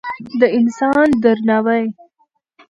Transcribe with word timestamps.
د 0.39 0.41
انسان 0.57 1.07
درناوی 1.23 1.83